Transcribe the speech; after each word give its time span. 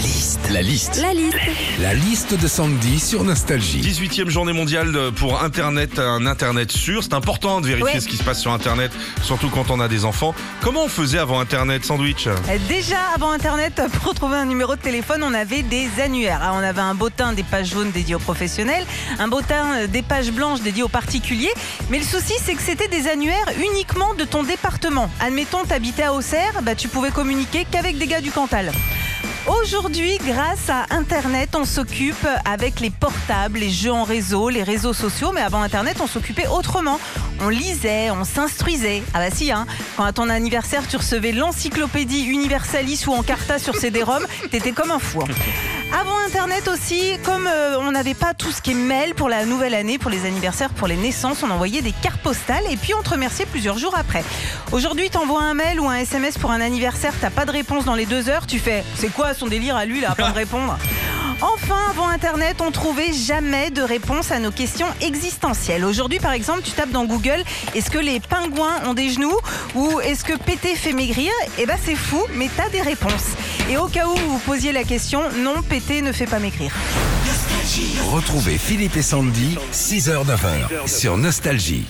La 0.00 0.06
liste. 0.06 0.40
La 0.50 0.62
liste. 0.62 0.96
La 1.02 1.12
liste. 1.12 1.36
La 1.78 1.92
liste 1.94 2.34
de 2.40 2.48
Sandy 2.48 2.98
sur 2.98 3.22
Nostalgie. 3.22 3.82
18e 3.82 4.30
journée 4.30 4.54
mondiale 4.54 4.96
pour 5.14 5.42
Internet, 5.42 5.98
un 5.98 6.24
Internet 6.24 6.72
sûr. 6.72 7.02
C'est 7.02 7.12
important 7.12 7.60
de 7.60 7.66
vérifier 7.66 7.94
Ouais. 7.96 8.00
ce 8.00 8.08
qui 8.08 8.16
se 8.16 8.22
passe 8.24 8.40
sur 8.40 8.50
Internet, 8.50 8.92
surtout 9.22 9.50
quand 9.50 9.70
on 9.70 9.78
a 9.78 9.88
des 9.88 10.06
enfants. 10.06 10.34
Comment 10.62 10.84
on 10.84 10.88
faisait 10.88 11.18
avant 11.18 11.38
Internet, 11.38 11.84
Sandwich? 11.84 12.28
Euh, 12.28 12.34
Déjà, 12.66 12.96
avant 13.14 13.30
Internet, 13.32 13.82
pour 14.02 14.14
trouver 14.14 14.36
un 14.36 14.46
numéro 14.46 14.74
de 14.74 14.80
téléphone, 14.80 15.22
on 15.22 15.34
avait 15.34 15.62
des 15.62 15.88
annuaires. 16.02 16.40
Ah, 16.42 16.52
On 16.54 16.62
avait 16.62 16.80
un 16.80 16.94
bottin 16.94 17.34
des 17.34 17.42
pages 17.42 17.68
jaunes 17.68 17.90
dédiées 17.90 18.14
aux 18.14 18.18
professionnels, 18.20 18.86
un 19.18 19.28
bottin 19.28 19.82
euh, 19.82 19.86
des 19.86 20.00
pages 20.02 20.30
blanches 20.32 20.62
dédiées 20.62 20.82
aux 20.82 20.88
particuliers. 20.88 21.52
Mais 21.90 21.98
le 21.98 22.04
souci, 22.06 22.32
c'est 22.42 22.54
que 22.54 22.62
c'était 22.62 22.88
des 22.88 23.06
annuaires 23.06 23.50
uniquement 23.70 24.14
de 24.14 24.24
ton 24.24 24.44
département. 24.44 25.10
Admettons, 25.20 25.64
t'habitais 25.68 26.04
à 26.04 26.14
Auxerre, 26.14 26.62
bah, 26.62 26.74
tu 26.74 26.88
pouvais 26.88 27.10
communiquer 27.10 27.66
qu'avec 27.70 27.98
des 27.98 28.06
gars 28.06 28.22
du 28.22 28.30
Cantal. 28.30 28.72
Aujourd'hui, 29.46 30.18
grâce 30.18 30.68
à 30.68 30.84
Internet, 30.94 31.50
on 31.56 31.64
s'occupe 31.64 32.26
avec 32.44 32.78
les 32.80 32.90
portables, 32.90 33.58
les 33.58 33.70
jeux 33.70 33.92
en 33.92 34.04
réseau, 34.04 34.48
les 34.48 34.62
réseaux 34.62 34.92
sociaux. 34.92 35.32
Mais 35.32 35.40
avant 35.40 35.62
Internet, 35.62 35.96
on 36.02 36.06
s'occupait 36.06 36.46
autrement. 36.46 37.00
On 37.40 37.48
lisait, 37.48 38.10
on 38.10 38.24
s'instruisait. 38.24 39.02
Ah 39.14 39.18
bah 39.18 39.34
si, 39.34 39.50
hein. 39.50 39.66
Quand 39.96 40.04
à 40.04 40.12
ton 40.12 40.28
anniversaire, 40.28 40.86
tu 40.86 40.96
recevais 40.96 41.32
l'encyclopédie 41.32 42.24
Universalis 42.26 43.04
ou 43.06 43.12
Encarta 43.12 43.58
sur 43.58 43.76
CD-ROM, 43.76 44.24
t'étais 44.50 44.72
comme 44.72 44.90
un 44.90 44.98
fou. 44.98 45.20
hein. 45.22 45.79
Avant 45.92 46.18
Internet 46.18 46.68
aussi, 46.68 47.18
comme 47.24 47.48
euh, 47.48 47.76
on 47.80 47.90
n'avait 47.90 48.14
pas 48.14 48.32
tout 48.32 48.52
ce 48.52 48.62
qui 48.62 48.70
est 48.70 48.74
mail 48.74 49.14
pour 49.14 49.28
la 49.28 49.44
nouvelle 49.44 49.74
année, 49.74 49.98
pour 49.98 50.10
les 50.10 50.24
anniversaires, 50.24 50.70
pour 50.70 50.86
les 50.86 50.96
naissances, 50.96 51.42
on 51.42 51.50
envoyait 51.50 51.82
des 51.82 51.92
cartes 51.92 52.20
postales 52.22 52.62
et 52.70 52.76
puis 52.76 52.94
on 52.94 53.02
te 53.02 53.10
remerciait 53.10 53.46
plusieurs 53.46 53.76
jours 53.76 53.96
après. 53.98 54.22
Aujourd'hui, 54.70 55.10
t'envoies 55.10 55.42
un 55.42 55.54
mail 55.54 55.80
ou 55.80 55.88
un 55.88 55.96
SMS 55.96 56.38
pour 56.38 56.52
un 56.52 56.60
anniversaire, 56.60 57.12
t'as 57.20 57.30
pas 57.30 57.44
de 57.44 57.50
réponse 57.50 57.84
dans 57.84 57.96
les 57.96 58.06
deux 58.06 58.28
heures, 58.28 58.46
tu 58.46 58.60
fais 58.60 58.84
c'est 58.94 59.08
quoi 59.08 59.34
son 59.34 59.48
délire 59.48 59.74
à 59.74 59.84
lui 59.84 60.00
là, 60.00 60.14
pas 60.14 60.28
me 60.28 60.34
répondre? 60.34 60.78
Enfin, 61.42 61.78
avant 61.88 62.08
Internet, 62.08 62.60
on 62.60 62.70
trouvait 62.70 63.12
jamais 63.12 63.70
de 63.70 63.80
réponse 63.80 64.30
à 64.30 64.38
nos 64.38 64.50
questions 64.50 64.86
existentielles. 65.00 65.84
Aujourd'hui, 65.84 66.18
par 66.18 66.32
exemple, 66.32 66.60
tu 66.62 66.72
tapes 66.72 66.90
dans 66.90 67.04
Google 67.06 67.42
est-ce 67.74 67.90
que 67.90 67.98
les 67.98 68.20
pingouins 68.20 68.82
ont 68.86 68.94
des 68.94 69.10
genoux 69.10 69.36
ou 69.74 70.00
est-ce 70.00 70.24
que 70.24 70.36
péter 70.36 70.74
fait 70.74 70.92
maigrir? 70.92 71.32
Eh 71.58 71.64
ben, 71.64 71.78
c'est 71.82 71.96
fou, 71.96 72.22
mais 72.34 72.50
t'as 72.54 72.68
des 72.68 72.82
réponses. 72.82 73.34
Et 73.70 73.78
au 73.78 73.86
cas 73.86 74.06
où 74.06 74.16
vous 74.16 74.38
posiez 74.40 74.72
la 74.72 74.84
question, 74.84 75.22
non, 75.42 75.62
péter 75.62 76.02
ne 76.02 76.12
fait 76.12 76.26
pas 76.26 76.40
maigrir. 76.40 76.72
Retrouvez 78.10 78.58
Philippe 78.58 78.96
et 78.96 79.02
Sandy, 79.02 79.56
6h-9h 79.72 80.86
sur 80.86 81.16
Nostalgie. 81.16 81.86